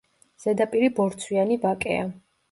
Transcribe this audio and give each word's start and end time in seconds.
ზედაპირი 0.43 0.87
ბორცვიანი 0.99 1.57
ვაკეა. 1.67 2.07